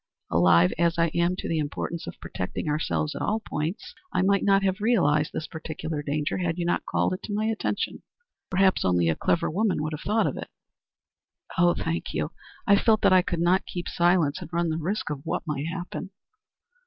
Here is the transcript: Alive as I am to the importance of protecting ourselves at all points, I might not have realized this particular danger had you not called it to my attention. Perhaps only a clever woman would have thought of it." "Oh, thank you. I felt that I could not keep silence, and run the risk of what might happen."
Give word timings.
Alive 0.31 0.73
as 0.79 0.97
I 0.97 1.09
am 1.13 1.35
to 1.35 1.47
the 1.47 1.59
importance 1.59 2.07
of 2.07 2.19
protecting 2.19 2.67
ourselves 2.67 3.13
at 3.13 3.21
all 3.21 3.39
points, 3.39 3.93
I 4.11 4.23
might 4.23 4.43
not 4.43 4.63
have 4.63 4.81
realized 4.81 5.31
this 5.31 5.45
particular 5.45 6.01
danger 6.01 6.39
had 6.39 6.57
you 6.57 6.65
not 6.65 6.83
called 6.87 7.13
it 7.13 7.21
to 7.25 7.33
my 7.35 7.45
attention. 7.45 8.01
Perhaps 8.49 8.83
only 8.83 9.09
a 9.09 9.15
clever 9.15 9.47
woman 9.47 9.83
would 9.83 9.93
have 9.93 10.01
thought 10.01 10.25
of 10.25 10.37
it." 10.37 10.49
"Oh, 11.55 11.75
thank 11.75 12.15
you. 12.15 12.31
I 12.65 12.77
felt 12.77 13.01
that 13.01 13.13
I 13.13 13.21
could 13.21 13.41
not 13.41 13.67
keep 13.67 13.87
silence, 13.87 14.41
and 14.41 14.51
run 14.51 14.69
the 14.69 14.79
risk 14.79 15.11
of 15.11 15.21
what 15.23 15.43
might 15.45 15.67
happen." 15.67 16.09